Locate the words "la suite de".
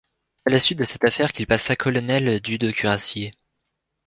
0.55-0.83